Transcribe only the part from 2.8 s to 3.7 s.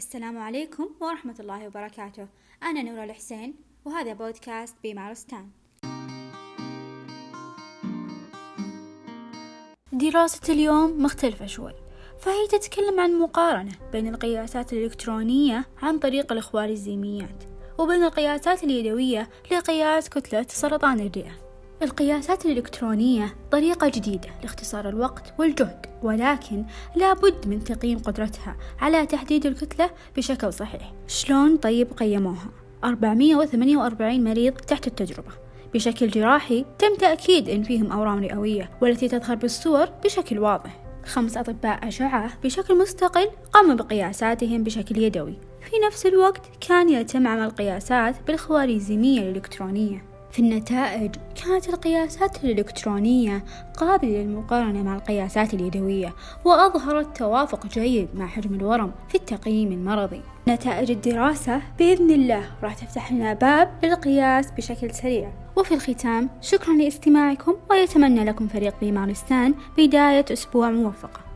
نورة الحسين